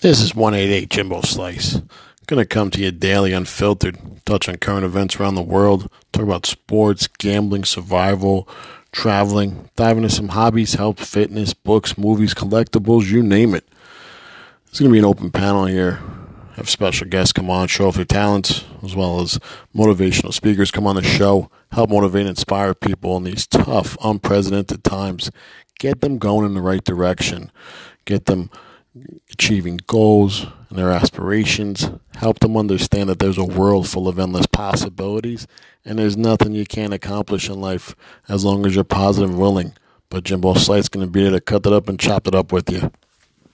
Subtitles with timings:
[0.00, 1.82] This is 188 Jimbo Slice.
[2.26, 6.46] Gonna come to you daily unfiltered, touch on current events around the world, talk about
[6.46, 8.48] sports, gambling, survival,
[8.92, 13.68] traveling, dive into some hobbies, health, fitness, books, movies, collectibles, you name it.
[14.68, 16.00] It's gonna be an open panel here.
[16.54, 19.38] Have special guests come on, show off their talents, as well as
[19.76, 24.82] motivational speakers come on the show, help motivate and inspire people in these tough, unprecedented
[24.82, 25.30] times.
[25.78, 27.52] Get them going in the right direction.
[28.06, 28.48] Get them
[29.30, 34.46] achieving goals and their aspirations, help them understand that there's a world full of endless
[34.46, 35.46] possibilities
[35.84, 37.94] and there's nothing you can't accomplish in life
[38.28, 39.74] as long as you're positive and willing.
[40.08, 42.52] But Jimbo Slice's going to be there to cut it up and chop it up
[42.52, 42.90] with you.